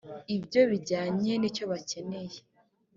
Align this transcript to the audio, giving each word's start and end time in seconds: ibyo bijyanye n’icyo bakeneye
ibyo 0.35 0.61
bijyanye 0.71 1.31
n’icyo 1.37 1.63
bakeneye 1.71 2.37